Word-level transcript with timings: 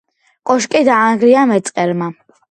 კოშკი 0.51 0.79
დაანგრია 0.87 1.43
მეწყერმა. 1.51 2.09